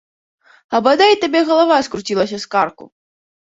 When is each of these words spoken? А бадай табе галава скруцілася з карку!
А 0.77 0.81
бадай 0.87 1.13
табе 1.25 1.43
галава 1.51 1.79
скруцілася 1.91 2.37
з 2.47 2.51
карку! 2.59 2.91